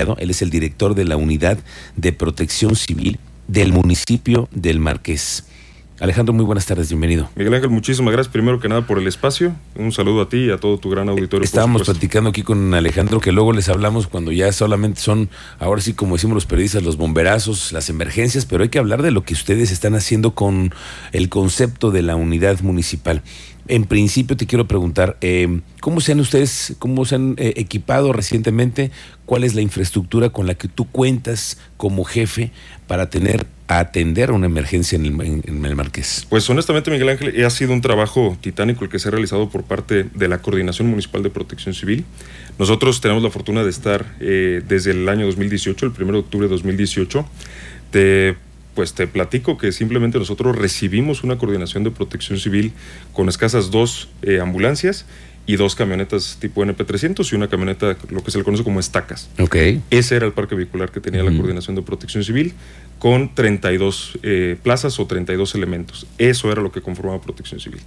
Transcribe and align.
Él 0.00 0.30
es 0.30 0.42
el 0.42 0.50
director 0.50 0.94
de 0.94 1.04
la 1.04 1.16
Unidad 1.16 1.58
de 1.96 2.12
Protección 2.12 2.76
Civil 2.76 3.18
del 3.48 3.72
municipio 3.72 4.48
del 4.52 4.78
Marqués. 4.78 5.44
Alejandro, 6.02 6.34
muy 6.34 6.44
buenas 6.44 6.66
tardes, 6.66 6.88
bienvenido. 6.88 7.30
Miguel 7.36 7.54
Ángel, 7.54 7.70
muchísimas 7.70 8.10
gracias 8.12 8.32
primero 8.32 8.58
que 8.58 8.68
nada 8.68 8.84
por 8.84 8.98
el 8.98 9.06
espacio. 9.06 9.54
Un 9.76 9.92
saludo 9.92 10.22
a 10.22 10.28
ti 10.28 10.46
y 10.46 10.50
a 10.50 10.58
todo 10.58 10.76
tu 10.76 10.90
gran 10.90 11.08
auditorio. 11.08 11.44
Estábamos 11.44 11.84
platicando 11.84 12.30
aquí 12.30 12.42
con 12.42 12.74
Alejandro 12.74 13.20
que 13.20 13.30
luego 13.30 13.52
les 13.52 13.68
hablamos 13.68 14.08
cuando 14.08 14.32
ya 14.32 14.50
solamente 14.50 15.00
son, 15.00 15.30
ahora 15.60 15.80
sí 15.80 15.94
como 15.94 16.16
decimos 16.16 16.34
los 16.34 16.46
periodistas, 16.46 16.82
los 16.82 16.96
bomberazos, 16.96 17.70
las 17.70 17.88
emergencias, 17.88 18.46
pero 18.46 18.64
hay 18.64 18.68
que 18.68 18.80
hablar 18.80 19.00
de 19.00 19.12
lo 19.12 19.22
que 19.22 19.34
ustedes 19.34 19.70
están 19.70 19.94
haciendo 19.94 20.34
con 20.34 20.74
el 21.12 21.28
concepto 21.28 21.92
de 21.92 22.02
la 22.02 22.16
unidad 22.16 22.60
municipal. 22.62 23.22
En 23.68 23.84
principio 23.84 24.36
te 24.36 24.48
quiero 24.48 24.66
preguntar, 24.66 25.18
eh, 25.20 25.60
¿cómo 25.80 26.00
se 26.00 26.10
han 26.10 26.18
ustedes, 26.18 26.74
cómo 26.80 27.04
se 27.04 27.14
han 27.14 27.36
eh, 27.38 27.54
equipado 27.58 28.12
recientemente? 28.12 28.90
¿Cuál 29.24 29.44
es 29.44 29.54
la 29.54 29.60
infraestructura 29.60 30.30
con 30.30 30.48
la 30.48 30.56
que 30.56 30.66
tú 30.66 30.86
cuentas 30.90 31.58
como 31.76 32.02
jefe 32.02 32.50
para 32.88 33.08
tener 33.08 33.46
a 33.76 33.80
atender 33.80 34.30
una 34.32 34.46
emergencia 34.46 34.96
en 34.96 35.06
el, 35.06 35.76
Marqués? 35.76 36.26
Pues 36.28 36.48
honestamente, 36.50 36.90
Miguel 36.90 37.08
Ángel, 37.10 37.44
ha 37.44 37.50
sido 37.50 37.72
un 37.72 37.80
trabajo 37.80 38.36
titánico 38.40 38.84
el 38.84 38.90
que 38.90 38.98
se 38.98 39.08
ha 39.08 39.10
realizado 39.10 39.48
por 39.48 39.64
parte 39.64 40.04
de 40.14 40.28
la 40.28 40.38
Coordinación 40.38 40.88
Municipal 40.88 41.22
de 41.22 41.30
Protección 41.30 41.74
Civil. 41.74 42.04
Nosotros 42.58 43.00
tenemos 43.00 43.22
la 43.22 43.30
fortuna 43.30 43.64
de 43.64 43.70
estar 43.70 44.04
eh, 44.20 44.62
desde 44.66 44.92
el 44.92 45.08
año 45.08 45.26
2018, 45.26 45.86
el 45.86 45.92
1 45.92 46.12
de 46.12 46.18
octubre 46.18 46.46
de 46.46 46.50
2018, 46.52 47.26
de 47.92 48.36
pues 48.74 48.94
te 48.94 49.06
platico 49.06 49.58
que 49.58 49.70
simplemente 49.70 50.18
nosotros 50.18 50.56
recibimos 50.56 51.24
una 51.24 51.36
coordinación 51.36 51.84
de 51.84 51.90
protección 51.90 52.38
civil 52.38 52.72
con 53.12 53.28
escasas 53.28 53.70
dos 53.70 54.08
eh, 54.22 54.40
ambulancias 54.40 55.04
y 55.46 55.56
dos 55.56 55.74
camionetas 55.74 56.38
tipo 56.40 56.64
NP300 56.64 57.32
y 57.32 57.34
una 57.34 57.48
camioneta, 57.48 57.96
lo 58.10 58.22
que 58.22 58.30
se 58.30 58.38
le 58.38 58.44
conoce 58.44 58.62
como 58.62 58.80
estacas. 58.80 59.28
Ok. 59.38 59.56
Ese 59.90 60.16
era 60.16 60.26
el 60.26 60.32
parque 60.32 60.54
vehicular 60.54 60.90
que 60.90 61.00
tenía 61.00 61.22
la 61.22 61.32
Coordinación 61.32 61.74
de 61.74 61.82
Protección 61.82 62.22
Civil 62.22 62.54
con 63.02 63.34
32 63.34 64.20
eh, 64.22 64.56
plazas 64.62 65.00
o 65.00 65.08
32 65.08 65.56
elementos. 65.56 66.06
Eso 66.18 66.52
era 66.52 66.62
lo 66.62 66.70
que 66.70 66.82
conformaba 66.82 67.20
Protección 67.20 67.58
Civil. 67.58 67.80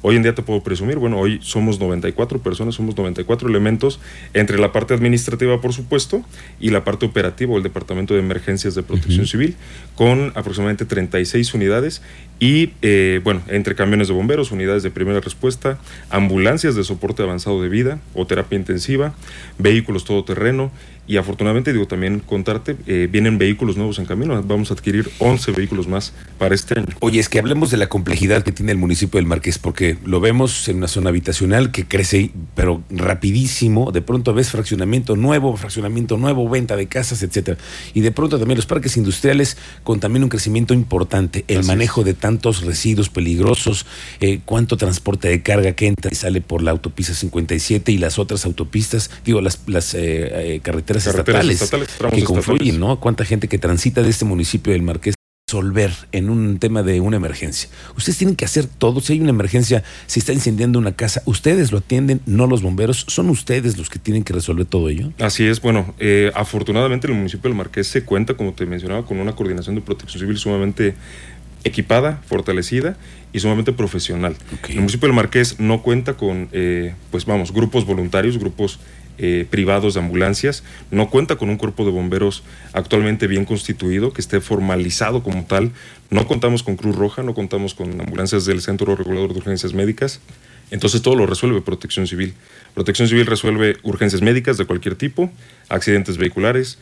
Hoy 0.00 0.14
en 0.14 0.22
día 0.22 0.32
te 0.32 0.42
puedo 0.42 0.62
presumir, 0.62 0.96
bueno, 0.96 1.18
hoy 1.18 1.40
somos 1.42 1.80
94 1.80 2.38
personas, 2.38 2.76
somos 2.76 2.96
94 2.96 3.48
elementos, 3.48 3.98
entre 4.32 4.60
la 4.60 4.70
parte 4.70 4.94
administrativa, 4.94 5.60
por 5.60 5.72
supuesto, 5.72 6.24
y 6.60 6.70
la 6.70 6.84
parte 6.84 7.04
operativa, 7.04 7.52
o 7.52 7.56
el 7.56 7.64
Departamento 7.64 8.14
de 8.14 8.20
Emergencias 8.20 8.76
de 8.76 8.84
Protección 8.84 9.26
Civil, 9.26 9.56
con 9.96 10.30
aproximadamente 10.36 10.84
36 10.84 11.52
unidades 11.52 12.00
y, 12.38 12.70
eh, 12.80 13.20
bueno, 13.24 13.42
entre 13.48 13.74
camiones 13.74 14.06
de 14.06 14.14
bomberos, 14.14 14.52
unidades 14.52 14.84
de 14.84 14.92
primera 14.92 15.20
respuesta, 15.20 15.78
ambulancias 16.10 16.76
de 16.76 16.84
soporte 16.84 17.24
avanzado 17.24 17.60
de 17.60 17.68
vida 17.68 17.98
o 18.14 18.24
terapia 18.24 18.56
intensiva, 18.56 19.14
vehículos 19.58 20.04
todoterreno 20.04 20.70
y 21.10 21.16
afortunadamente, 21.16 21.72
digo, 21.72 21.88
también 21.88 22.20
contarte, 22.20 22.76
eh, 22.86 23.08
vienen 23.10 23.36
vehículos 23.36 23.76
nuevos 23.76 23.98
en 23.98 24.04
camino. 24.04 24.40
Vamos 24.44 24.70
a 24.70 24.74
adquirir 24.74 25.10
11 25.18 25.50
vehículos 25.50 25.88
más 25.88 26.12
para 26.38 26.54
este 26.54 26.78
año. 26.78 26.86
Oye, 27.00 27.18
es 27.18 27.28
que 27.28 27.40
hablemos 27.40 27.72
de 27.72 27.78
la 27.78 27.88
complejidad 27.88 28.44
que 28.44 28.52
tiene 28.52 28.70
el 28.70 28.78
municipio 28.78 29.18
del 29.18 29.26
Marqués, 29.26 29.58
porque 29.58 29.98
lo 30.04 30.20
vemos 30.20 30.68
en 30.68 30.76
una 30.76 30.86
zona 30.86 31.10
habitacional 31.10 31.72
que 31.72 31.84
crece, 31.84 32.30
pero 32.54 32.84
rapidísimo. 32.90 33.90
De 33.90 34.02
pronto 34.02 34.34
ves 34.34 34.50
fraccionamiento 34.50 35.16
nuevo, 35.16 35.56
fraccionamiento 35.56 36.16
nuevo, 36.16 36.48
venta 36.48 36.76
de 36.76 36.86
casas, 36.86 37.24
etcétera. 37.24 37.58
Y 37.92 38.02
de 38.02 38.12
pronto 38.12 38.38
también 38.38 38.58
los 38.58 38.66
parques 38.66 38.96
industriales 38.96 39.56
con 39.82 39.98
también 39.98 40.22
un 40.22 40.28
crecimiento 40.28 40.74
importante. 40.74 41.44
El 41.48 41.64
manejo 41.64 42.04
de 42.04 42.14
tantos 42.14 42.62
residuos 42.62 43.08
peligrosos, 43.08 43.84
eh, 44.20 44.42
cuánto 44.44 44.76
transporte 44.76 45.26
de 45.26 45.42
carga 45.42 45.72
que 45.72 45.88
entra 45.88 46.08
y 46.12 46.14
sale 46.14 46.40
por 46.40 46.62
la 46.62 46.70
autopista 46.70 47.14
57 47.14 47.90
y 47.90 47.98
las 47.98 48.20
otras 48.20 48.44
autopistas, 48.44 49.10
digo, 49.24 49.40
las, 49.40 49.58
las 49.66 49.92
eh, 49.94 50.60
carreteras 50.62 50.99
estatales, 51.06 51.70
que 52.12 52.24
confluyen, 52.24 52.80
¿no? 52.80 53.00
Cuánta 53.00 53.24
gente 53.24 53.48
que 53.48 53.58
transita 53.58 54.02
de 54.02 54.10
este 54.10 54.24
municipio 54.24 54.72
del 54.72 54.82
Marqués 54.82 55.14
resolver 55.50 55.90
en 56.12 56.30
un 56.30 56.60
tema 56.60 56.84
de 56.84 57.00
una 57.00 57.16
emergencia. 57.16 57.68
Ustedes 57.96 58.18
tienen 58.18 58.36
que 58.36 58.44
hacer 58.44 58.66
todo. 58.66 59.00
Si 59.00 59.14
hay 59.14 59.20
una 59.20 59.30
emergencia, 59.30 59.82
si 60.06 60.20
está 60.20 60.32
incendiando 60.32 60.78
una 60.78 60.92
casa, 60.92 61.22
ustedes 61.24 61.72
lo 61.72 61.78
atienden, 61.78 62.20
no 62.24 62.46
los 62.46 62.62
bomberos. 62.62 63.04
Son 63.08 63.28
ustedes 63.30 63.76
los 63.76 63.90
que 63.90 63.98
tienen 63.98 64.22
que 64.22 64.32
resolver 64.32 64.66
todo 64.66 64.88
ello. 64.88 65.12
Así 65.18 65.44
es. 65.44 65.60
Bueno, 65.60 65.92
eh, 65.98 66.30
afortunadamente 66.36 67.08
el 67.08 67.14
municipio 67.14 67.48
del 67.50 67.56
Marqués 67.56 67.88
se 67.88 68.04
cuenta, 68.04 68.34
como 68.34 68.52
te 68.52 68.64
mencionaba, 68.64 69.04
con 69.04 69.18
una 69.18 69.34
coordinación 69.34 69.74
de 69.74 69.80
protección 69.80 70.20
civil 70.20 70.38
sumamente 70.38 70.94
equipada, 71.64 72.22
fortalecida 72.26 72.96
y 73.32 73.40
sumamente 73.40 73.72
profesional. 73.72 74.36
El 74.68 74.76
municipio 74.76 75.08
del 75.08 75.16
Marqués 75.16 75.58
no 75.58 75.82
cuenta 75.82 76.16
con, 76.16 76.48
eh, 76.52 76.94
pues 77.10 77.26
vamos, 77.26 77.52
grupos 77.52 77.84
voluntarios, 77.84 78.38
grupos 78.38 78.78
eh, 79.22 79.46
privados 79.50 79.92
de 79.92 80.00
ambulancias, 80.00 80.64
no 80.90 81.10
cuenta 81.10 81.36
con 81.36 81.50
un 81.50 81.58
cuerpo 81.58 81.84
de 81.84 81.90
bomberos 81.90 82.42
actualmente 82.72 83.26
bien 83.26 83.44
constituido, 83.44 84.14
que 84.14 84.22
esté 84.22 84.40
formalizado 84.40 85.22
como 85.22 85.44
tal, 85.44 85.72
no 86.08 86.26
contamos 86.26 86.62
con 86.62 86.76
Cruz 86.76 86.96
Roja, 86.96 87.22
no 87.22 87.34
contamos 87.34 87.74
con 87.74 88.00
ambulancias 88.00 88.46
del 88.46 88.62
Centro 88.62 88.96
Regulador 88.96 89.34
de 89.34 89.40
Urgencias 89.40 89.74
Médicas, 89.74 90.20
entonces 90.70 91.02
todo 91.02 91.16
lo 91.16 91.26
resuelve 91.26 91.60
Protección 91.60 92.06
Civil. 92.06 92.32
Protección 92.72 93.08
Civil 93.08 93.26
resuelve 93.26 93.76
urgencias 93.82 94.22
médicas 94.22 94.56
de 94.56 94.64
cualquier 94.64 94.94
tipo, 94.94 95.30
accidentes 95.68 96.16
vehiculares, 96.16 96.78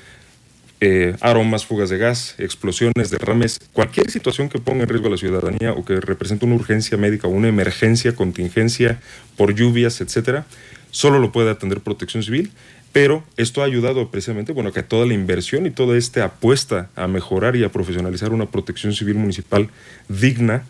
eh, 0.81 1.17
aromas, 1.21 1.67
fugas 1.67 1.91
de 1.91 1.99
gas, 1.99 2.37
explosiones, 2.39 3.11
derrames, 3.11 3.59
cualquier 3.73 4.13
situación 4.13 4.49
que 4.49 4.61
ponga 4.61 4.85
en 4.85 4.89
riesgo 4.89 5.09
a 5.09 5.11
la 5.11 5.17
ciudadanía 5.17 5.73
o 5.73 5.85
que 5.85 6.01
represente 6.01 6.47
una 6.47 6.55
urgencia 6.55 6.97
médica 6.97 7.27
una 7.27 7.49
emergencia, 7.49 8.15
contingencia 8.15 9.01
por 9.37 9.57
lluvias, 9.57 10.01
etcétera, 10.01 10.47
solo 10.91 11.19
lo 11.19 11.33
puede 11.33 11.51
atender 11.51 11.81
Protección 11.81 12.23
Civil, 12.23 12.51
pero 12.93 13.23
esto 13.37 13.63
ha 13.63 13.65
ayudado 13.65 14.11
precisamente, 14.11 14.53
bueno, 14.53 14.73
que 14.73 14.83
toda 14.83 15.07
la 15.07 15.15
inversión 15.15 15.67
y 15.67 15.71
toda 15.71 15.97
esta 15.97 16.25
apuesta 16.25 16.91
a 16.97 17.07
mejorar 17.07 17.55
y 17.57 17.65
a 17.65 17.71
profesionalizar 17.71 18.33
una 18.33 18.47
protección 18.47 18.95
civil 18.95 19.17
municipal 19.17 19.69
digna, 20.09 20.65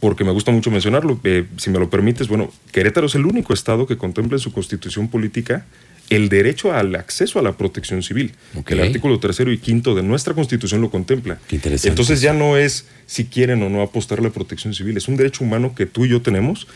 porque 0.00 0.24
me 0.24 0.32
gusta 0.32 0.50
mucho 0.50 0.70
mencionarlo, 0.70 1.20
eh, 1.24 1.46
si 1.56 1.70
me 1.70 1.78
lo 1.78 1.88
permites, 1.88 2.26
bueno, 2.26 2.52
Querétaro 2.72 3.06
es 3.06 3.14
el 3.14 3.24
único 3.24 3.54
estado 3.54 3.86
que 3.86 3.96
contempla 3.96 4.36
en 4.36 4.40
su 4.40 4.52
constitución 4.52 5.08
política 5.08 5.64
el 6.10 6.28
derecho 6.28 6.72
al 6.72 6.94
acceso 6.94 7.38
a 7.38 7.42
la 7.42 7.52
protección 7.52 8.02
civil. 8.02 8.32
El 8.66 8.80
artículo 8.80 9.18
tercero 9.18 9.50
y 9.50 9.58
quinto 9.58 9.94
de 9.94 10.02
nuestra 10.02 10.34
constitución 10.34 10.82
lo 10.82 10.90
contempla. 10.90 11.38
Entonces 11.84 12.20
ya 12.20 12.34
no 12.34 12.58
es 12.58 12.86
si 13.06 13.24
quieren 13.24 13.62
o 13.62 13.70
no 13.70 13.80
apostar 13.80 14.18
a 14.18 14.22
la 14.22 14.30
protección 14.30 14.74
civil, 14.74 14.96
es 14.96 15.08
un 15.08 15.16
derecho 15.16 15.44
humano 15.44 15.74
que 15.74 15.86
tú 15.86 16.04
y 16.04 16.10
yo 16.10 16.20
tenemos 16.20 16.66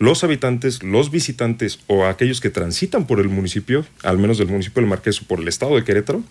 los 0.00 0.24
habitantes, 0.24 0.82
los 0.82 1.10
visitantes 1.10 1.78
o 1.86 2.06
aquellos 2.06 2.40
que 2.40 2.48
transitan 2.48 3.06
por 3.06 3.20
el 3.20 3.28
municipio, 3.28 3.84
al 4.02 4.18
menos 4.18 4.38
del 4.38 4.48
municipio 4.48 4.80
del 4.80 4.88
Marqués 4.88 5.20
o 5.20 5.24
por 5.26 5.40
el 5.40 5.46
estado 5.46 5.76
de 5.76 5.84
Querétaro, 5.84 6.24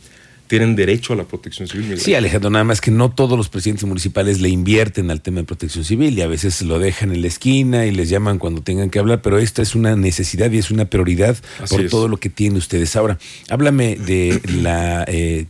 tienen 0.47 0.75
derecho 0.75 1.13
a 1.13 1.16
la 1.16 1.25
protección 1.25 1.68
civil. 1.68 2.00
Sí, 2.00 2.16
Alejandro, 2.16 2.50
nada 2.50 2.63
más 2.63 2.81
que 2.81 2.90
no 2.90 3.12
todos 3.12 3.38
los 3.38 3.47
presidentes 3.50 3.85
municipales 3.85 4.41
le 4.41 4.50
invierten 4.50 5.12
al 5.12 5.22
tema 5.22 5.41
de 5.41 5.44
protección 5.44 5.85
civil 5.85 6.18
y 6.18 6.22
a 6.24 6.28
veces 6.28 6.63
lo 6.63 6.80
dejan 6.80 7.13
en 7.13 7.22
la 7.22 7.28
esquina 7.28 7.85
y 7.85 7.91
les 7.91 8.09
llaman 8.09 8.40
cuando 8.40 8.63
tengan 8.63 8.90
que 8.90 8.97
hablar, 8.97 9.22
pero 9.22 9.38
esta 9.38 9.62
es 9.62 9.75
una 9.75 9.96
necesidad 9.96 10.50
y 10.50 10.57
es 10.57 10.72
una 10.72 10.86
prioridad 10.86 11.38
por 11.69 11.88
todo 11.90 12.07
lo 12.07 12.18
que 12.18 12.31
tienen 12.31 12.57
ustedes. 12.57 12.96
Ahora, 12.96 13.19
háblame 13.50 13.96
de 13.97 14.41
la... 14.62 15.06
Eh, 15.07 15.46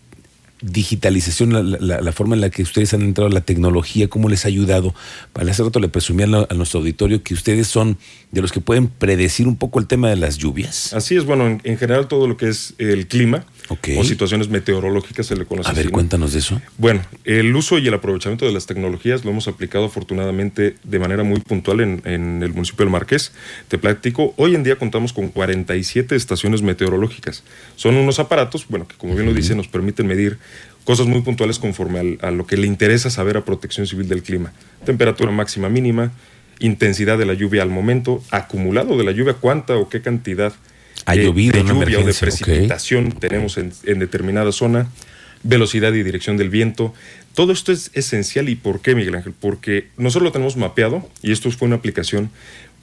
digitalización, 0.61 1.77
la, 1.79 2.11
forma 2.11 2.35
en 2.35 2.41
la 2.41 2.49
que 2.49 2.63
ustedes 2.63 2.93
han 2.93 3.01
entrado 3.01 3.29
la 3.29 3.41
tecnología, 3.41 4.07
cómo 4.07 4.29
les 4.29 4.45
ha 4.45 4.49
ayudado. 4.49 4.93
Para 5.33 5.49
hace 5.51 5.63
rato 5.63 5.79
le 5.79 5.89
presumí 5.89 6.23
a, 6.23 6.27
nuestro 6.27 6.79
auditorio 6.79 7.23
que 7.23 7.33
ustedes 7.33 7.67
son 7.67 7.97
de 8.31 8.41
los 8.41 8.51
que 8.51 8.59
pueden 8.59 8.87
predecir 8.87 9.47
un 9.47 9.55
poco 9.55 9.79
el 9.79 9.87
tema 9.87 10.09
de 10.09 10.15
las 10.15 10.37
lluvias. 10.37 10.93
Así 10.93 11.15
es, 11.15 11.25
bueno, 11.25 11.59
en 11.63 11.77
general 11.77 12.07
todo 12.07 12.27
lo 12.27 12.37
que 12.37 12.49
es 12.49 12.73
el 12.77 13.07
clima, 13.07 13.45
o 13.97 14.03
situaciones 14.03 14.49
meteorológicas 14.49 15.27
se 15.27 15.35
le 15.35 15.45
conoce. 15.45 15.69
A 15.69 15.73
ver, 15.73 15.91
cuéntanos 15.91 16.33
de 16.33 16.39
eso. 16.39 16.59
Bueno, 16.77 17.01
el 17.23 17.55
uso 17.55 17.77
y 17.77 17.87
el 17.87 17.93
aprovechamiento 17.93 18.45
de 18.45 18.51
las 18.51 18.65
tecnologías 18.65 19.23
lo 19.23 19.31
hemos 19.31 19.47
aplicado 19.47 19.85
afortunadamente 19.85 20.75
de 20.83 20.99
manera 20.99 21.23
muy 21.23 21.39
puntual 21.39 21.81
en, 21.81 22.41
el 22.43 22.53
municipio 22.53 22.85
del 22.85 22.91
Marqués. 22.91 23.31
Te 23.67 23.77
platico, 23.77 24.33
hoy 24.37 24.55
en 24.55 24.63
día 24.63 24.77
contamos 24.77 25.13
con 25.13 25.29
47 25.29 26.15
estaciones 26.15 26.61
meteorológicas. 26.61 27.43
Son 27.75 27.95
unos 27.95 28.19
aparatos, 28.19 28.65
bueno, 28.67 28.87
que 28.87 28.95
como 28.95 29.13
bien 29.13 29.27
lo 29.27 29.33
dice, 29.33 29.55
nos 29.55 29.67
permiten 29.67 30.07
medir 30.07 30.39
cosas 30.83 31.07
muy 31.07 31.21
puntuales 31.21 31.59
conforme 31.59 32.17
a 32.21 32.31
lo 32.31 32.47
que 32.47 32.57
le 32.57 32.67
interesa 32.67 33.09
saber 33.09 33.37
a 33.37 33.45
Protección 33.45 33.85
Civil 33.85 34.07
del 34.07 34.23
clima. 34.23 34.53
Temperatura 34.85 35.31
máxima 35.31 35.69
mínima, 35.69 36.11
intensidad 36.59 37.17
de 37.17 37.25
la 37.25 37.33
lluvia 37.33 37.61
al 37.61 37.69
momento, 37.69 38.23
acumulado 38.31 38.97
de 38.97 39.03
la 39.03 39.11
lluvia, 39.11 39.33
cuánta 39.33 39.77
o 39.77 39.89
qué 39.89 40.01
cantidad 40.01 40.53
ha 41.05 41.15
llovido 41.15 41.53
de 41.53 41.63
lluvia 41.63 41.99
o 41.99 42.03
de 42.03 42.13
precipitación 42.13 43.11
tenemos 43.11 43.57
en, 43.57 43.71
determinada 43.99 44.51
zona, 44.51 44.89
velocidad 45.43 45.93
y 45.93 46.03
dirección 46.03 46.37
del 46.37 46.49
viento. 46.49 46.93
Todo 47.33 47.51
esto 47.51 47.71
es 47.71 47.91
esencial. 47.93 48.49
¿Y 48.49 48.55
por 48.55 48.81
qué, 48.81 48.95
Miguel 48.95 49.15
Ángel? 49.15 49.33
Porque 49.39 49.87
nosotros 49.97 50.25
lo 50.25 50.31
tenemos 50.31 50.57
mapeado 50.57 51.09
y 51.21 51.31
esto 51.31 51.49
fue 51.51 51.67
una 51.67 51.77
aplicación. 51.77 52.29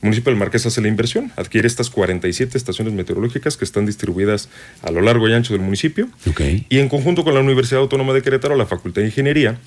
Municipio 0.03 0.31
del 0.31 0.39
Marqués 0.39 0.67
hace 0.67 0.81
la 0.81 0.89
inversión, 0.89 1.33
adquiere 1.37 1.67
estas 1.67 1.91
47 1.91 2.57
estaciones 2.57 2.93
meteorológicas 2.95 3.57
que 3.57 3.65
están 3.65 3.87
distribuidas 3.87 4.49
a 4.83 4.91
lo 4.91 5.01
largo 5.01 5.29
y 5.29 5.33
ancho 5.33 5.55
del 5.55 5.63
municipio. 5.63 6.09
Y 6.69 6.79
en 6.79 6.89
conjunto 6.89 7.25
con 7.25 7.35
la 7.35 7.41
Universidad 7.41 7.81
Autónoma 7.81 8.13
de 8.13 8.23
Querétaro, 8.23 8.57
la 8.57 8.67
Facultad 8.67 9.03
de 9.03 9.09
Ingeniería, 9.09 9.59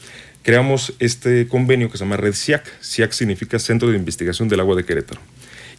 creamos 0.43 0.93
este 0.99 1.47
convenio 1.47 1.89
que 1.89 1.97
se 1.97 2.03
llama 2.03 2.17
Red 2.17 2.33
SIAC. 2.33 2.65
SIAC 2.81 3.11
significa 3.11 3.59
Centro 3.59 3.89
de 3.89 3.97
Investigación 3.97 4.47
del 4.49 4.59
Agua 4.59 4.75
de 4.75 4.85
Querétaro. 4.85 5.21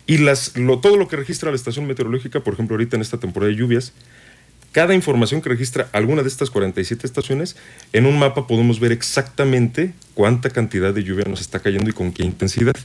Y 0.06 0.18
las, 0.18 0.56
lo, 0.56 0.80
todo 0.80 0.96
lo 0.96 1.08
que 1.08 1.16
registra 1.16 1.50
la 1.50 1.56
estación 1.56 1.86
meteorológica, 1.86 2.40
por 2.40 2.54
ejemplo, 2.54 2.74
ahorita 2.74 2.96
en 2.96 3.02
esta 3.02 3.18
temporada 3.18 3.52
de 3.52 3.56
lluvias, 3.56 3.92
cada 4.72 4.94
información 4.94 5.42
que 5.42 5.48
registra 5.48 5.88
alguna 5.92 6.22
de 6.22 6.28
estas 6.28 6.50
47 6.50 7.06
estaciones, 7.06 7.56
en 7.92 8.06
un 8.06 8.18
mapa 8.18 8.46
podemos 8.46 8.78
ver 8.78 8.92
exactamente 8.92 9.92
cuánta 10.14 10.50
cantidad 10.50 10.94
de 10.94 11.02
lluvia 11.02 11.24
nos 11.28 11.40
está 11.40 11.58
cayendo 11.58 11.90
y 11.90 11.92
con 11.92 12.12
qué 12.12 12.22
intensidad. 12.22 12.76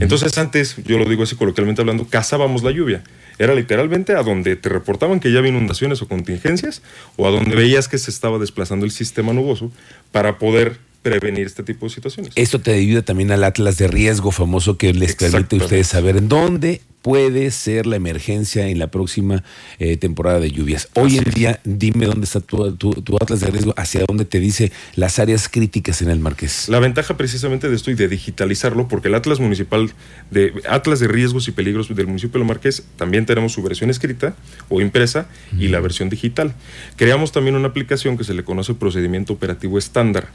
Entonces 0.00 0.36
antes, 0.38 0.76
yo 0.84 0.98
lo 0.98 1.06
digo 1.06 1.22
así 1.22 1.36
coloquialmente 1.36 1.80
hablando, 1.80 2.06
cazábamos 2.06 2.62
la 2.62 2.70
lluvia. 2.70 3.02
Era 3.38 3.54
literalmente 3.54 4.14
a 4.14 4.22
donde 4.22 4.56
te 4.56 4.68
reportaban 4.68 5.18
que 5.18 5.32
ya 5.32 5.38
había 5.38 5.50
inundaciones 5.50 6.02
o 6.02 6.08
contingencias 6.08 6.82
o 7.16 7.26
a 7.26 7.30
donde 7.30 7.56
veías 7.56 7.88
que 7.88 7.96
se 7.96 8.10
estaba 8.10 8.38
desplazando 8.38 8.84
el 8.84 8.90
sistema 8.90 9.32
nuboso 9.32 9.72
para 10.12 10.38
poder 10.38 10.78
prevenir 11.02 11.46
este 11.46 11.62
tipo 11.62 11.86
de 11.86 11.90
situaciones. 11.90 12.32
Esto 12.36 12.60
te 12.60 12.74
ayuda 12.74 13.00
también 13.00 13.30
al 13.30 13.44
Atlas 13.44 13.78
de 13.78 13.88
riesgo 13.88 14.30
famoso 14.30 14.76
que 14.76 14.92
les 14.92 15.16
permite 15.16 15.56
a 15.56 15.58
ustedes 15.60 15.86
saber 15.86 16.18
en 16.18 16.28
dónde 16.28 16.82
puede 17.02 17.50
ser 17.50 17.86
la 17.86 17.96
emergencia 17.96 18.68
en 18.68 18.78
la 18.78 18.88
próxima 18.88 19.42
eh, 19.78 19.96
temporada 19.96 20.40
de 20.40 20.50
lluvias. 20.50 20.88
Hoy 20.94 21.18
en 21.18 21.24
día, 21.24 21.60
dime 21.64 22.06
dónde 22.06 22.24
está 22.24 22.40
tu, 22.40 22.74
tu, 22.76 23.16
atlas 23.20 23.40
de 23.40 23.46
riesgo, 23.48 23.74
hacia 23.76 24.04
dónde 24.06 24.24
te 24.24 24.40
dice 24.40 24.72
las 24.96 25.18
áreas 25.18 25.48
críticas 25.48 26.02
en 26.02 26.10
el 26.10 26.20
Marqués. 26.20 26.68
La 26.68 26.78
ventaja 26.78 27.16
precisamente 27.16 27.68
de 27.68 27.76
esto 27.76 27.90
y 27.90 27.94
de 27.94 28.08
digitalizarlo, 28.08 28.88
porque 28.88 29.08
el 29.08 29.14
atlas 29.14 29.40
municipal 29.40 29.90
de 30.30 30.52
atlas 30.68 31.00
de 31.00 31.08
riesgos 31.08 31.48
y 31.48 31.52
peligros 31.52 31.94
del 31.94 32.06
municipio 32.06 32.40
de 32.40 32.46
Marqués 32.46 32.84
también 32.96 33.26
tenemos 33.26 33.52
su 33.52 33.62
versión 33.62 33.90
escrita 33.90 34.34
o 34.68 34.80
impresa 34.80 35.28
y 35.58 35.68
la 35.68 35.80
versión 35.80 36.08
digital. 36.10 36.54
Creamos 36.96 37.32
también 37.32 37.56
una 37.56 37.68
aplicación 37.68 38.18
que 38.18 38.24
se 38.24 38.34
le 38.34 38.44
conoce 38.44 38.74
procedimiento 38.74 39.32
operativo 39.32 39.78
estándar. 39.78 40.28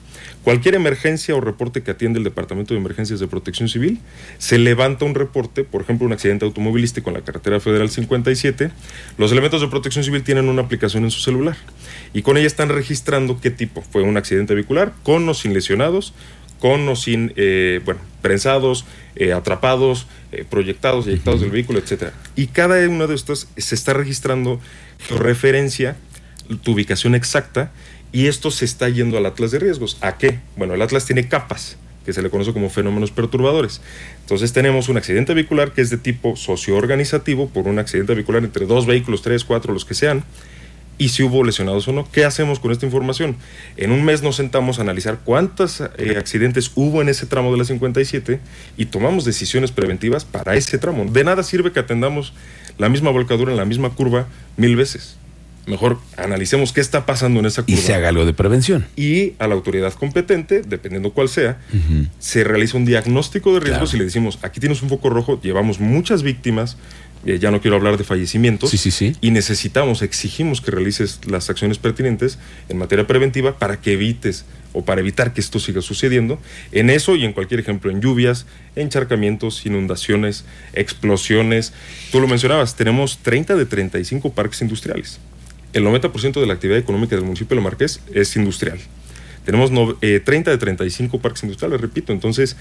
Cualquier 0.43 0.75
emergencia 0.75 1.35
o 1.35 1.41
reporte 1.41 1.83
que 1.83 1.91
atiende 1.91 2.19
el 2.19 2.23
Departamento 2.23 2.73
de 2.73 2.79
Emergencias 2.79 3.19
de 3.19 3.27
Protección 3.27 3.67
Civil, 3.67 3.99
se 4.37 4.57
levanta 4.57 5.05
un 5.05 5.15
reporte, 5.15 5.63
por 5.63 5.81
ejemplo, 5.81 6.05
un 6.05 6.13
accidente 6.13 6.45
automovilístico 6.55 7.09
en 7.09 7.15
la 7.15 7.21
carretera 7.21 7.59
federal 7.59 7.89
57, 7.89 8.71
los 9.17 9.31
elementos 9.31 9.59
de 9.59 9.67
protección 9.67 10.05
civil 10.05 10.23
tienen 10.23 10.47
una 10.47 10.61
aplicación 10.61 11.03
en 11.03 11.11
su 11.11 11.19
celular 11.19 11.57
y 12.13 12.21
con 12.21 12.37
ella 12.37 12.47
están 12.47 12.69
registrando 12.69 13.41
qué 13.41 13.51
tipo. 13.51 13.81
Fue 13.81 14.03
un 14.03 14.15
accidente 14.15 14.55
vehicular, 14.55 14.93
con 15.03 15.27
o 15.27 15.33
sin 15.33 15.53
lesionados, 15.53 16.13
con 16.59 16.87
o 16.87 16.95
sin, 16.95 17.33
eh, 17.35 17.81
bueno, 17.83 17.99
prensados, 18.21 18.85
eh, 19.17 19.33
atrapados, 19.33 20.07
eh, 20.31 20.45
proyectados, 20.49 21.07
eyectados 21.07 21.41
del 21.41 21.51
vehículo, 21.51 21.79
etc. 21.79 22.13
Y 22.37 22.47
cada 22.47 22.87
uno 22.87 23.07
de 23.07 23.15
estos 23.15 23.49
se 23.57 23.75
está 23.75 23.93
registrando 23.93 24.61
georreferencia, 24.99 25.97
tu 26.63 26.71
ubicación 26.71 27.15
exacta, 27.15 27.71
y 28.13 28.27
esto 28.27 28.49
se 28.49 28.63
está 28.63 28.87
yendo 28.87 29.17
al 29.17 29.25
Atlas 29.25 29.51
de 29.51 29.59
riesgos. 29.59 29.97
¿A 29.99 30.17
qué? 30.17 30.39
Bueno, 30.55 30.73
el 30.73 30.81
Atlas 30.81 31.05
tiene 31.05 31.27
capas 31.27 31.77
que 32.05 32.13
se 32.13 32.21
le 32.21 32.29
conoce 32.29 32.53
como 32.53 32.69
fenómenos 32.69 33.11
perturbadores. 33.11 33.81
Entonces 34.21 34.53
tenemos 34.53 34.89
un 34.89 34.97
accidente 34.97 35.33
vehicular 35.33 35.71
que 35.71 35.81
es 35.81 35.89
de 35.89 35.97
tipo 35.97 36.35
socioorganizativo 36.35 37.49
por 37.49 37.67
un 37.67 37.79
accidente 37.79 38.13
vehicular 38.13 38.43
entre 38.43 38.65
dos 38.65 38.85
vehículos, 38.85 39.21
tres, 39.21 39.43
cuatro, 39.43 39.73
los 39.73 39.85
que 39.85 39.93
sean, 39.93 40.23
y 40.97 41.09
si 41.09 41.23
hubo 41.23 41.43
lesionados 41.43 41.87
o 41.87 41.91
no. 41.91 42.09
¿Qué 42.09 42.23
hacemos 42.23 42.59
con 42.59 42.71
esta 42.71 42.85
información? 42.85 43.35
En 43.75 43.91
un 43.91 44.05
mes 44.05 44.21
nos 44.21 44.37
sentamos 44.37 44.79
a 44.79 44.83
analizar 44.83 45.19
cuántos 45.25 45.81
eh, 45.81 46.15
accidentes 46.17 46.71
hubo 46.75 47.01
en 47.01 47.09
ese 47.09 47.25
tramo 47.25 47.51
de 47.51 47.57
la 47.57 47.65
57 47.65 48.39
y 48.77 48.85
tomamos 48.85 49.25
decisiones 49.25 49.71
preventivas 49.71 50.23
para 50.23 50.55
ese 50.55 50.77
tramo. 50.77 51.05
De 51.05 51.23
nada 51.23 51.43
sirve 51.43 51.73
que 51.73 51.79
atendamos 51.79 52.33
la 52.77 52.87
misma 52.87 53.11
volcadura 53.11 53.51
en 53.51 53.57
la 53.57 53.65
misma 53.65 53.89
curva 53.89 54.27
mil 54.57 54.75
veces 54.75 55.17
mejor 55.67 55.99
analicemos 56.17 56.73
qué 56.73 56.81
está 56.81 57.05
pasando 57.05 57.39
en 57.39 57.45
esa 57.45 57.63
curva. 57.63 57.79
Y 57.79 57.81
se 57.81 57.93
haga 57.93 58.09
algo 58.09 58.25
de 58.25 58.33
prevención. 58.33 58.85
Y 58.95 59.33
a 59.39 59.47
la 59.47 59.55
autoridad 59.55 59.93
competente, 59.93 60.61
dependiendo 60.61 61.11
cuál 61.11 61.29
sea, 61.29 61.59
se 62.19 62.43
realiza 62.43 62.77
un 62.77 62.85
diagnóstico 62.85 63.53
de 63.53 63.59
riesgos 63.59 63.93
y 63.93 63.97
le 63.97 64.05
decimos, 64.05 64.39
aquí 64.41 64.59
tienes 64.59 64.81
un 64.81 64.89
foco 64.89 65.09
rojo, 65.09 65.39
llevamos 65.41 65.79
muchas 65.79 66.23
víctimas, 66.23 66.77
eh, 67.25 67.39
ya 67.39 67.49
no 67.49 67.59
quiero 67.59 67.77
hablar 67.77 67.97
de 67.97 68.03
fallecimientos, 68.03 68.69
sí, 68.69 68.77
sí, 68.77 68.91
sí. 68.91 69.15
y 69.19 69.31
necesitamos, 69.31 70.03
exigimos 70.03 70.61
que 70.61 70.69
realices 70.69 71.21
las 71.25 71.49
acciones 71.49 71.79
pertinentes 71.79 72.37
en 72.69 72.77
materia 72.77 73.07
preventiva 73.07 73.57
para 73.57 73.81
que 73.81 73.93
evites 73.93 74.45
o 74.73 74.83
para 74.83 75.01
evitar 75.01 75.33
que 75.33 75.41
esto 75.41 75.57
siga 75.59 75.81
sucediendo. 75.81 76.37
En 76.73 76.89
eso 76.89 77.15
y 77.15 77.23
en 77.23 77.31
cualquier 77.31 77.61
ejemplo, 77.61 77.89
en 77.89 78.01
lluvias, 78.01 78.45
encharcamientos, 78.75 79.65
inundaciones, 79.65 80.43
explosiones. 80.73 81.71
Tú 82.11 82.19
lo 82.19 82.27
mencionabas, 82.27 82.75
tenemos 82.75 83.19
30 83.19 83.55
de 83.55 83.65
35 83.65 84.33
parques 84.33 84.61
industriales 84.61 85.19
el 85.75 85.83
90% 85.83 86.39
de 86.39 86.45
la 86.45 86.53
actividad 86.53 86.79
económica 86.79 87.15
del 87.15 87.25
municipio 87.25 87.49
de 87.49 87.55
Lo 87.57 87.61
Marqués 87.61 88.01
es 88.13 88.35
industrial. 88.37 88.79
Tenemos 89.43 89.71
30 89.99 89.99
eh, 90.01 90.53
de 90.53 90.57
35 90.57 91.19
parques 91.19 91.43
industriales, 91.43 91.79
repito, 91.81 92.13
entonces 92.13 92.55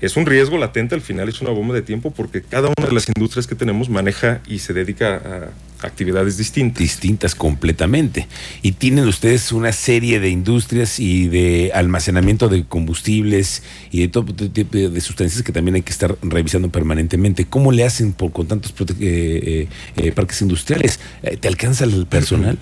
es 0.00 0.16
un 0.16 0.26
riesgo 0.26 0.58
latente, 0.58 0.94
al 0.94 1.00
final 1.00 1.28
es 1.28 1.40
una 1.40 1.50
bomba 1.50 1.74
de 1.74 1.82
tiempo 1.82 2.10
porque 2.10 2.42
cada 2.42 2.68
una 2.68 2.86
de 2.86 2.92
las 2.92 3.08
industrias 3.08 3.46
que 3.46 3.54
tenemos 3.54 3.88
maneja 3.88 4.40
y 4.46 4.58
se 4.58 4.72
dedica 4.72 5.16
a 5.16 5.86
actividades 5.86 6.36
distintas. 6.36 6.78
Distintas 6.78 7.34
completamente. 7.34 8.28
Y 8.62 8.72
tienen 8.72 9.06
ustedes 9.06 9.52
una 9.52 9.72
serie 9.72 10.20
de 10.20 10.28
industrias 10.28 11.00
y 11.00 11.28
de 11.28 11.70
almacenamiento 11.74 12.48
de 12.48 12.64
combustibles 12.64 13.62
y 13.90 14.00
de 14.00 14.08
todo 14.08 14.32
tipo 14.34 14.76
de 14.76 15.00
sustancias 15.00 15.42
que 15.42 15.52
también 15.52 15.76
hay 15.76 15.82
que 15.82 15.92
estar 15.92 16.16
revisando 16.22 16.70
permanentemente. 16.70 17.46
¿Cómo 17.46 17.72
le 17.72 17.84
hacen 17.84 18.12
por, 18.12 18.32
con 18.32 18.46
tantos 18.46 18.72
eh, 18.80 18.94
eh, 19.00 19.68
eh, 19.96 20.12
parques 20.12 20.40
industriales? 20.42 21.00
¿Te 21.40 21.48
alcanza 21.48 21.84
el 21.84 22.06
personal? 22.06 22.58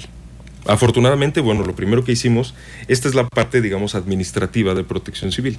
Afortunadamente, 0.67 1.41
bueno, 1.41 1.63
lo 1.63 1.77
primero 1.77 2.05
que 2.05 2.13
hicimos, 2.13 2.55
esta 2.89 3.07
es 3.07 3.15
la 3.15 3.29
parte, 3.29 3.61
digamos, 3.61 3.95
administrativa 3.95 4.75
de 4.75 4.83
protección 4.83 5.31
civil. 5.31 5.59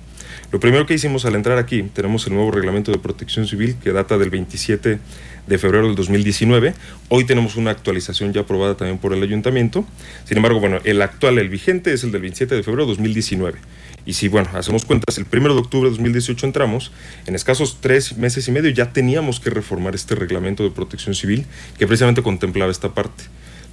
Lo 0.52 0.60
primero 0.60 0.88
que 0.88 0.96
hicimos 0.96 1.26
al 1.26 1.36
entrar 1.36 1.60
aquí, 1.60 1.84
tenemos 1.84 2.26
el 2.26 2.34
nuevo 2.34 2.50
reglamento 2.50 2.92
de 2.92 2.98
protección 2.98 3.46
civil 3.48 3.76
que 3.84 3.92
data 3.92 4.18
del 4.18 4.32
27 4.32 5.00
de 5.46 5.58
febrero 5.60 5.86
del 5.86 5.96
2019. 5.96 6.74
Hoy 7.10 7.24
tenemos 7.24 7.56
una 7.56 7.70
actualización 7.70 8.34
ya 8.34 8.42
aprobada 8.42 8.78
también 8.78 8.98
por 8.98 9.14
el 9.14 9.22
ayuntamiento. 9.22 9.86
Sin 10.24 10.38
embargo, 10.38 10.60
bueno, 10.60 10.80
el 10.84 11.00
actual, 11.04 11.38
el 11.38 11.50
vigente, 11.50 11.94
es 11.94 12.04
el 12.04 12.12
del 12.12 12.22
27 12.22 12.56
de 12.56 12.64
febrero 12.64 12.86
de 12.86 12.94
2019. 12.94 13.60
Y 14.08 14.14
si, 14.14 14.28
bueno, 14.28 14.50
hacemos 14.56 14.86
cuentas, 14.86 15.20
el 15.20 15.28
1 15.32 15.54
de 15.54 15.60
octubre 15.60 15.88
de 15.88 15.98
2018 15.98 16.48
entramos, 16.48 16.92
en 17.28 17.36
escasos 17.36 17.78
tres 17.80 18.18
meses 18.18 18.48
y 18.48 18.52
medio 18.52 18.72
ya 18.72 18.92
teníamos 18.92 19.40
que 19.40 19.52
reformar 19.52 19.94
este 19.94 20.16
reglamento 20.16 20.64
de 20.64 20.72
protección 20.72 21.14
civil 21.14 21.46
que 21.78 21.86
precisamente 21.86 22.24
contemplaba 22.24 22.72
esta 22.72 22.90
parte 22.96 23.26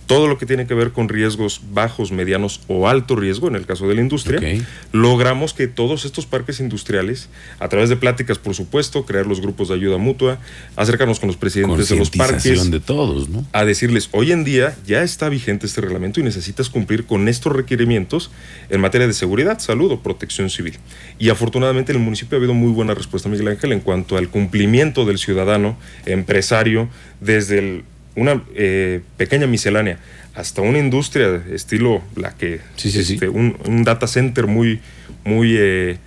todo 0.06 0.26
lo 0.28 0.38
que 0.38 0.46
tiene 0.46 0.66
que 0.66 0.74
ver 0.74 0.92
con 0.92 1.08
riesgos 1.08 1.60
bajos, 1.72 2.12
medianos 2.12 2.60
o 2.68 2.88
alto 2.88 3.16
riesgo, 3.16 3.48
en 3.48 3.56
el 3.56 3.66
caso 3.66 3.88
de 3.88 3.94
la 3.94 4.00
industria, 4.00 4.40
logramos 4.92 5.54
que 5.54 5.68
todos 5.68 6.04
estos 6.04 6.26
parques 6.26 6.60
industriales, 6.60 7.28
a 7.58 7.68
través 7.68 7.88
de 7.88 7.96
pláticas, 7.96 8.38
por 8.38 8.54
supuesto, 8.54 9.04
crear 9.06 9.26
los 9.26 9.40
grupos 9.40 9.68
de 9.68 9.74
ayuda 9.74 9.98
mutua, 9.98 10.38
acercarnos 10.76 11.20
con 11.20 11.28
los 11.28 11.36
presidentes 11.36 11.88
de 11.88 11.96
los 11.96 12.10
parques, 12.10 12.70
de 12.70 12.80
todos, 12.80 13.28
¿no? 13.28 13.44
a 13.52 13.64
decirles, 13.64 14.08
hoy 14.12 14.32
en 14.32 14.44
día 14.44 14.76
ya 14.86 15.02
está 15.02 15.28
vigente 15.28 15.66
este 15.66 15.80
reglamento 15.80 16.20
y 16.20 16.22
necesitas 16.22 16.68
cumplir 16.68 17.04
con 17.06 17.28
estos 17.28 17.52
requerimientos 17.52 18.30
en 18.70 18.80
materia 18.80 19.06
de 19.06 19.12
seguridad, 19.12 19.58
salud 19.58 19.92
o 19.92 20.00
protección 20.00 20.50
civil. 20.50 20.78
Y 21.18 21.28
afortunadamente 21.28 21.92
en 21.92 21.98
el 21.98 22.04
municipio 22.04 22.36
ha 22.36 22.38
habido 22.38 22.54
muy 22.54 22.72
buena 22.72 22.94
respuesta, 22.94 23.28
Miguel 23.28 23.48
Ángel, 23.48 23.72
en 23.72 23.80
cuanto 23.80 24.16
al 24.16 24.28
cumplimiento 24.28 25.04
del 25.04 25.18
ciudadano, 25.18 25.76
empresario, 26.06 26.88
desde 27.20 27.58
el 27.58 27.84
una 28.14 28.42
eh, 28.54 29.00
pequeña 29.16 29.46
miscelánea 29.46 29.98
hasta 30.34 30.62
una 30.62 30.78
industria 30.78 31.42
estilo 31.52 32.02
la 32.16 32.32
que 32.32 32.60
este, 32.82 33.28
Un, 33.28 33.56
un, 33.66 33.84
data 33.84 34.06
center 34.06 34.46
muy 34.46 34.80
muy 35.24 35.56
eh, 35.58 35.98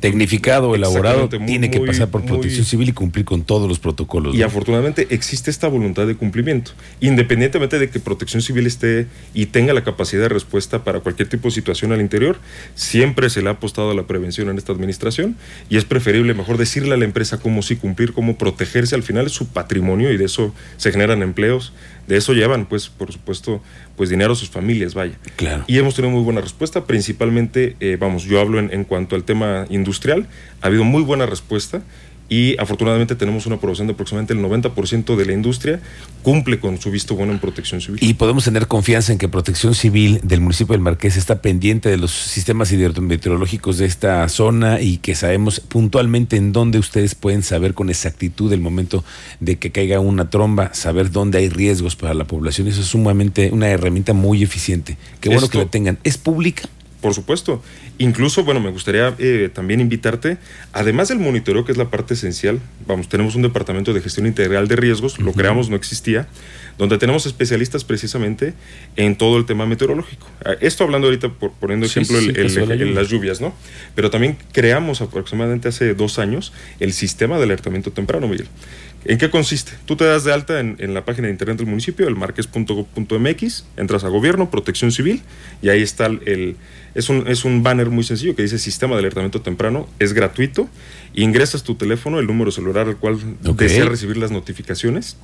tecnificado, 0.00 0.74
elaborado, 0.74 1.28
tiene 1.28 1.70
que 1.70 1.80
pasar 1.80 2.08
por 2.08 2.24
protección 2.24 2.64
civil 2.64 2.90
y 2.90 2.92
cumplir 2.92 3.24
con 3.24 3.42
todos 3.42 3.68
los 3.68 3.78
protocolos. 3.78 4.34
Y 4.34 4.42
afortunadamente 4.42 5.06
existe 5.10 5.50
esta 5.50 5.68
voluntad 5.68 6.06
de 6.06 6.16
cumplimiento, 6.16 6.72
independientemente 7.00 7.78
de 7.78 7.90
que 7.90 8.00
protección 8.00 8.42
civil 8.42 8.66
esté 8.66 9.06
y 9.34 9.46
tenga 9.46 9.72
la 9.72 9.84
capacidad 9.84 10.22
de 10.22 10.28
respuesta 10.28 10.84
para 10.84 11.00
cualquier 11.00 11.28
tipo 11.28 11.48
de 11.48 11.54
situación 11.54 11.92
al 11.92 12.00
interior, 12.00 12.38
siempre 12.74 13.30
se 13.30 13.42
le 13.42 13.48
ha 13.48 13.52
apostado 13.52 13.90
a 13.90 13.94
la 13.94 14.04
prevención 14.04 14.48
en 14.48 14.58
esta 14.58 14.72
administración 14.72 15.36
y 15.68 15.76
es 15.76 15.84
preferible 15.84 16.34
mejor 16.34 16.58
decirle 16.58 16.94
a 16.94 16.96
la 16.96 17.04
empresa 17.04 17.38
cómo 17.38 17.62
sí 17.62 17.76
cumplir, 17.76 18.12
cómo 18.12 18.36
protegerse, 18.38 18.94
al 18.94 19.02
final 19.02 19.26
es 19.26 19.32
su 19.32 19.48
patrimonio 19.48 20.12
y 20.12 20.16
de 20.16 20.24
eso 20.24 20.54
se 20.76 20.92
generan 20.92 21.22
empleos, 21.22 21.72
de 22.06 22.16
eso 22.16 22.32
llevan, 22.32 22.66
pues, 22.66 22.88
por 22.88 23.12
supuesto, 23.12 23.62
pues 23.96 24.10
dinero 24.10 24.32
a 24.32 24.36
sus 24.36 24.50
familias, 24.50 24.94
vaya. 24.94 25.18
Claro. 25.36 25.64
Y 25.66 25.78
hemos 25.78 25.94
tenido 25.94 26.12
muy 26.12 26.22
buena 26.22 26.40
respuesta, 26.40 26.84
principalmente, 26.84 27.76
eh, 27.80 27.96
vamos, 27.98 28.24
yo 28.24 28.40
hablo 28.40 28.58
en, 28.58 28.72
en 28.72 28.84
cuanto 28.84 29.16
al 29.16 29.24
tema 29.24 29.66
industrial, 29.70 30.26
ha 30.62 30.66
habido 30.68 30.84
muy 30.84 31.02
buena 31.02 31.26
respuesta 31.26 31.82
y 32.28 32.56
afortunadamente 32.58 33.14
tenemos 33.14 33.46
una 33.46 33.56
aprobación 33.56 33.86
de 33.86 33.92
aproximadamente 33.92 34.32
el 34.32 34.40
90% 34.40 35.16
de 35.16 35.26
la 35.26 35.32
industria 35.32 35.80
cumple 36.22 36.58
con 36.58 36.80
su 36.80 36.90
visto 36.90 37.14
bueno 37.14 37.32
en 37.32 37.38
protección 37.38 37.80
civil. 37.80 38.00
Y 38.02 38.14
podemos 38.14 38.44
tener 38.44 38.66
confianza 38.66 39.12
en 39.12 39.18
que 39.18 39.28
protección 39.28 39.74
civil 39.74 40.20
del 40.22 40.40
municipio 40.40 40.72
del 40.72 40.80
Marqués 40.80 41.16
está 41.16 41.40
pendiente 41.40 41.88
de 41.88 41.96
los 41.98 42.10
sistemas 42.10 42.72
hidrometeorológicos 42.72 43.78
de 43.78 43.86
esta 43.86 44.28
zona 44.28 44.80
y 44.80 44.98
que 44.98 45.14
sabemos 45.14 45.60
puntualmente 45.60 46.36
en 46.36 46.52
dónde 46.52 46.78
ustedes 46.78 47.14
pueden 47.14 47.42
saber 47.42 47.74
con 47.74 47.90
exactitud 47.90 48.52
el 48.52 48.60
momento 48.60 49.04
de 49.40 49.56
que 49.56 49.70
caiga 49.70 50.00
una 50.00 50.30
tromba, 50.30 50.74
saber 50.74 51.12
dónde 51.12 51.38
hay 51.38 51.48
riesgos 51.48 51.94
para 51.94 52.14
la 52.14 52.24
población. 52.24 52.66
Eso 52.66 52.80
es 52.80 52.88
sumamente 52.88 53.50
una 53.52 53.68
herramienta 53.68 54.12
muy 54.12 54.42
eficiente. 54.42 54.96
Qué 55.20 55.28
bueno 55.28 55.48
que 55.48 55.58
la 55.58 55.66
tengan. 55.66 55.98
¿Es 56.02 56.18
pública? 56.18 56.68
Por 57.00 57.14
supuesto. 57.14 57.62
Incluso, 57.98 58.44
bueno, 58.44 58.60
me 58.60 58.70
gustaría 58.70 59.14
eh, 59.18 59.50
también 59.52 59.80
invitarte, 59.80 60.38
además 60.72 61.08
del 61.08 61.18
monitoreo, 61.18 61.64
que 61.64 61.72
es 61.72 61.78
la 61.78 61.90
parte 61.90 62.14
esencial, 62.14 62.60
vamos, 62.86 63.08
tenemos 63.08 63.34
un 63.34 63.42
departamento 63.42 63.92
de 63.92 64.00
gestión 64.00 64.26
integral 64.26 64.66
de 64.68 64.76
riesgos, 64.76 65.18
lo 65.18 65.32
creamos, 65.32 65.68
no 65.68 65.76
existía, 65.76 66.26
donde 66.78 66.98
tenemos 66.98 67.26
especialistas 67.26 67.84
precisamente 67.84 68.54
en 68.96 69.16
todo 69.16 69.38
el 69.38 69.46
tema 69.46 69.66
meteorológico. 69.66 70.26
Ah, 70.44 70.54
esto 70.60 70.84
hablando 70.84 71.06
ahorita, 71.06 71.30
por, 71.30 71.52
poniendo 71.52 71.86
ejemplo, 71.86 72.18
las 72.20 73.08
lluvias, 73.08 73.40
¿no? 73.40 73.54
Pero 73.94 74.10
también 74.10 74.36
creamos 74.52 75.00
aproximadamente 75.00 75.68
hace 75.68 75.94
dos 75.94 76.18
años 76.18 76.52
el 76.80 76.92
sistema 76.92 77.38
de 77.38 77.44
alertamiento 77.44 77.92
temprano, 77.92 78.28
Miguel. 78.28 78.48
¿En 79.08 79.18
qué 79.18 79.30
consiste? 79.30 79.72
Tú 79.84 79.94
te 79.94 80.04
das 80.04 80.24
de 80.24 80.32
alta 80.32 80.58
en, 80.58 80.94
la 80.94 81.04
página 81.04 81.28
de 81.28 81.32
internet 81.32 81.58
del 81.58 81.66
municipio, 81.66 82.08
el 82.08 82.16
marques.gov.mx, 82.16 83.64
entras 83.76 84.04
a 84.04 84.08
gobierno, 84.08 84.50
protección 84.50 84.90
civil, 84.90 85.22
y 85.62 85.68
ahí 85.68 85.82
está 85.82 86.06
el... 86.06 86.56
Es 86.94 87.08
un, 87.08 87.28
es 87.28 87.44
un 87.44 87.62
banner 87.62 87.90
muy 87.90 88.04
sencillo 88.04 88.34
que 88.34 88.42
dice 88.42 88.58
sistema 88.58 88.94
de 88.94 89.00
alertamiento 89.00 89.42
temprano, 89.42 89.86
es 89.98 90.12
gratuito, 90.12 90.68
ingresas 91.14 91.62
tu 91.62 91.74
teléfono, 91.74 92.18
el 92.18 92.26
número 92.26 92.50
celular 92.50 92.88
al 92.88 92.96
cual 92.96 93.18
deseas 93.54 93.86
recibir 93.86 94.16
las 94.16 94.30
notificaciones, 94.30 95.16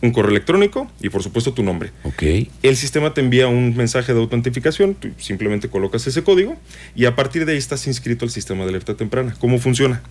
un 0.00 0.12
correo 0.12 0.30
electrónico 0.30 0.90
y 1.00 1.10
por 1.10 1.22
supuesto 1.22 1.52
tu 1.52 1.62
nombre. 1.62 1.92
Okay. 2.02 2.50
El 2.62 2.76
sistema 2.76 3.14
te 3.14 3.20
envía 3.20 3.48
un 3.48 3.76
mensaje 3.76 4.14
de 4.14 4.20
autentificación, 4.20 4.94
tú 4.94 5.10
simplemente 5.18 5.68
colocas 5.68 6.06
ese 6.06 6.24
código 6.24 6.56
y 6.96 7.04
a 7.04 7.14
partir 7.14 7.44
de 7.44 7.52
ahí 7.52 7.58
estás 7.58 7.86
inscrito 7.86 8.24
al 8.24 8.30
sistema 8.30 8.64
de 8.64 8.70
alerta 8.70 8.96
temprana. 8.96 9.36
¿Cómo 9.38 9.58
funciona? 9.58 10.02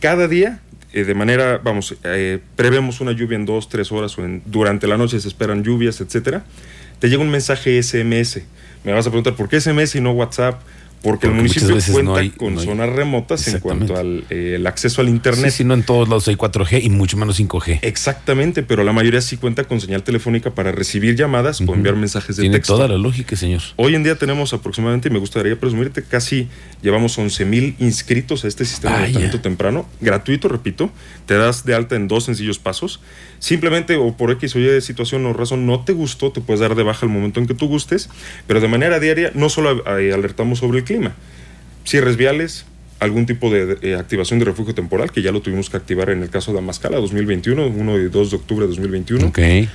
Cada 0.00 0.28
día 0.28 0.60
eh, 0.92 1.04
de 1.04 1.14
manera, 1.14 1.58
vamos, 1.62 1.96
eh, 2.04 2.40
prevemos 2.56 3.00
una 3.00 3.12
lluvia 3.12 3.36
en 3.36 3.46
dos, 3.46 3.68
tres 3.68 3.92
horas 3.92 4.16
o 4.18 4.24
en, 4.24 4.42
durante 4.46 4.86
la 4.86 4.96
noche 4.96 5.20
se 5.20 5.28
esperan 5.28 5.62
lluvias, 5.62 6.00
etcétera, 6.00 6.44
te 6.98 7.08
llega 7.08 7.22
un 7.22 7.30
mensaje 7.30 7.82
SMS. 7.82 8.42
Me 8.84 8.92
vas 8.92 9.06
a 9.06 9.10
preguntar, 9.10 9.34
¿por 9.34 9.48
qué 9.48 9.60
SMS 9.60 9.94
y 9.94 10.00
no 10.00 10.12
WhatsApp? 10.12 10.60
Porque, 11.02 11.28
el 11.28 11.32
municipio 11.32 11.76
cuenta 11.92 12.36
con 12.36 12.58
zonas 12.58 12.90
remotas 12.90 13.46
en 13.48 13.60
cuanto 13.60 13.96
al 13.96 14.24
eh, 14.28 14.62
acceso 14.66 15.00
al 15.00 15.08
Internet. 15.08 15.50
Sí, 15.50 15.58
sí, 15.58 15.64
no 15.64 15.74
en 15.74 15.82
todos 15.82 16.08
lados 16.08 16.28
hay 16.28 16.36
4G 16.36 16.82
y 16.82 16.90
mucho 16.90 17.16
menos 17.16 17.40
5G. 17.40 17.78
Exactamente, 17.82 18.62
pero 18.62 18.84
la 18.84 18.92
mayoría 18.92 19.20
sí 19.20 19.36
cuenta 19.36 19.64
con 19.64 19.80
señal 19.80 20.02
telefónica 20.02 20.50
para 20.50 20.72
recibir 20.72 21.16
llamadas 21.16 21.60
o 21.60 21.74
enviar 21.74 21.96
mensajes 21.96 22.36
de 22.36 22.42
Tiene 22.42 22.58
texto. 22.58 22.74
toda 22.74 22.88
la 22.88 22.98
lógica, 22.98 23.34
señor. 23.36 23.62
Hoy 23.76 23.94
en 23.94 24.04
día 24.04 24.16
tenemos 24.16 24.52
aproximadamente, 24.52 25.08
y 25.08 25.12
me 25.12 25.18
gustaría 25.18 25.58
presumirte, 25.58 26.02
casi 26.02 26.48
llevamos 26.82 27.16
11 27.16 27.44
mil 27.46 27.76
inscritos 27.78 28.44
a 28.44 28.48
este 28.48 28.64
sistema 28.64 28.98
de 28.98 29.04
tratamiento 29.04 29.40
temprano, 29.40 29.86
gratuito, 30.00 30.48
repito. 30.48 30.90
Te 31.26 31.34
das 31.34 31.64
de 31.64 31.74
alta 31.74 31.96
en 31.96 32.08
dos 32.08 32.24
sencillos 32.24 32.58
pasos. 32.58 33.00
Simplemente, 33.38 33.96
o 33.96 34.16
por 34.16 34.30
X 34.32 34.54
o 34.56 34.58
Y 34.58 34.80
situación 34.82 35.24
o 35.24 35.32
razón 35.32 35.64
no 35.66 35.80
te 35.80 35.92
gustó, 35.92 36.30
te 36.30 36.40
puedes 36.40 36.60
dar 36.60 36.74
de 36.74 36.82
baja 36.82 37.06
el 37.06 37.12
momento 37.12 37.40
en 37.40 37.46
que 37.46 37.54
tú 37.54 37.68
gustes, 37.68 38.10
pero 38.46 38.60
de 38.60 38.68
manera 38.68 39.00
diaria 39.00 39.30
no 39.34 39.48
solo 39.48 39.82
alertamos 39.86 40.58
sobre 40.58 40.78
el 40.80 40.84
clima. 40.90 41.14
Cierres 41.84 42.16
viales, 42.16 42.64
algún 42.98 43.24
tipo 43.24 43.48
de, 43.50 43.78
eh, 43.82 43.94
activación 43.94 44.40
de 44.40 44.44
refugio 44.44 44.74
temporal, 44.74 45.12
que 45.12 45.22
ya 45.22 45.30
lo 45.30 45.40
tuvimos 45.40 45.70
que 45.70 45.76
activar 45.76 46.10
en 46.10 46.22
el 46.22 46.30
caso 46.30 46.52
de 46.52 46.58
Amascala 46.58 46.98
2021, 46.98 47.68
1 47.68 47.98
y 47.98 48.08
2 48.08 48.30
de 48.30 48.36
octubre 48.36 48.64
de 48.64 48.70
2021. 48.70 49.28
Okay. 49.28 49.68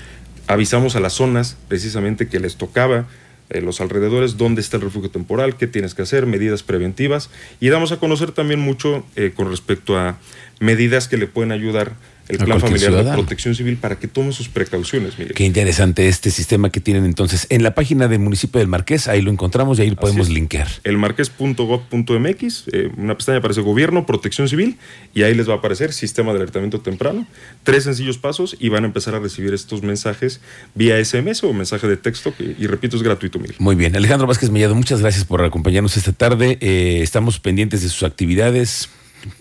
Avisamos 0.48 0.98
a 0.98 1.00
las 1.00 1.13
zonas 1.13 1.55
precisamente 1.69 2.27
que 2.27 2.41
les 2.41 2.57
tocaba 2.57 3.07
eh, 3.50 3.62
los 3.62 3.79
alrededores, 3.79 4.36
dónde 4.36 4.60
está 4.60 4.75
el 4.75 4.84
refugio 4.84 5.10
temporal, 5.10 5.55
qué 5.55 5.67
tienes 5.67 5.93
que 5.95 6.01
hacer, 6.01 6.25
medidas 6.25 6.63
preventivas 6.63 7.29
y 7.62 7.69
damos 7.69 7.93
a 7.93 7.98
conocer 7.98 8.31
también 8.31 8.60
mucho 8.60 9.05
eh, 9.15 9.31
con 9.34 9.50
respecto 9.50 9.98
a 9.98 10.17
medidas 10.60 11.07
que 11.07 11.17
le 11.17 11.27
pueden 11.27 11.53
ayudar 11.53 11.93
el 12.27 12.38
plan 12.38 12.60
familiar 12.60 12.91
de 13.03 13.12
protección 13.12 13.55
civil 13.55 13.77
para 13.77 13.98
que 14.00 14.08
tome 14.08 14.32
sus 14.32 14.50
precauciones. 14.50 15.17
Miguel. 15.17 15.34
Qué 15.34 15.44
interesante 15.44 16.08
este 16.08 16.32
sistema 16.32 16.70
que 16.70 16.79
tienen 16.79 17.05
entonces 17.05 17.48
en 17.50 17.63
la 17.63 17.75
página 17.75 18.08
del 18.08 18.20
municipio 18.20 18.60
del 18.60 18.67
Marqués, 18.67 19.08
ahí 19.08 19.22
lo 19.22 19.32
encontramos 19.32 19.79
y 19.79 19.84
ahí 19.84 19.89
lo 19.89 19.96
podemos 19.96 20.29
linkear. 20.29 20.67
El 20.84 20.98
marqués.gov.mx, 20.98 22.63
eh, 22.72 22.89
una 22.98 23.15
pestaña 23.15 23.39
aparece 23.39 23.62
gobierno, 23.62 24.05
protección 24.05 24.48
civil 24.48 24.77
y 25.13 25.24
ahí 25.24 25.36
les 25.36 25.48
va 25.48 25.53
a 25.53 25.58
aparecer 25.58 25.94
sistema 25.94 26.32
de 26.32 26.39
alertamiento 26.39 26.82
temprano, 26.82 27.27
tres 27.63 27.84
sencillos 27.84 28.17
pasos 28.17 28.55
y 28.60 28.70
van 28.70 28.84
a 28.84 28.88
empezar 28.88 29.15
a 29.15 29.20
recibir 29.20 29.53
estos 29.53 29.84
mensajes 29.84 30.41
vía 30.74 31.03
SMS 31.03 31.44
o 31.44 31.53
mensaje 31.53 31.88
de 31.88 31.98
texto 31.98 32.34
que, 32.36 32.55
y 32.58 32.67
repito, 32.67 32.98
es 32.98 33.03
gratuito, 33.03 33.39
Miguel. 33.39 33.55
Muy 33.60 33.75
bien, 33.75 33.96
Alejandro 33.96 34.27
Vázquez 34.27 34.50
Mellado, 34.50 34.75
muchas 34.75 35.01
gracias 35.01 35.25
por 35.25 35.44
acompañarnos 35.44 35.98
esta 35.98 36.12
tarde. 36.12 36.58
Eh, 36.62 37.00
estamos 37.01 37.39
pendientes 37.39 37.82
de 37.82 37.89
sus 37.89 38.03
actividades 38.03 38.89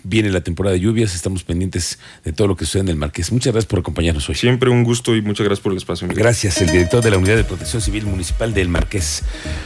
viene 0.03 0.29
la 0.29 0.41
temporada 0.41 0.73
de 0.73 0.79
lluvias, 0.79 1.15
estamos 1.15 1.43
pendientes 1.43 1.99
de 2.23 2.33
todo 2.33 2.47
lo 2.47 2.55
que 2.55 2.65
sucede 2.65 2.81
en 2.81 2.89
el 2.89 2.95
Marqués. 2.95 3.31
Muchas 3.31 3.53
gracias 3.53 3.69
por 3.69 3.79
acompañarnos 3.79 4.27
hoy. 4.29 4.35
Siempre 4.35 4.69
un 4.69 4.83
gusto 4.83 5.15
y 5.15 5.21
muchas 5.21 5.45
gracias 5.45 5.63
por 5.63 5.71
el 5.71 5.77
espacio. 5.77 6.07
Gracias, 6.07 6.61
el 6.61 6.69
director 6.69 7.03
de 7.03 7.11
la 7.11 7.17
Unidad 7.17 7.35
de 7.35 7.43
Protección 7.43 7.81
Civil 7.81 8.05
Municipal 8.05 8.53
del 8.53 8.69
Marqués. 8.69 9.23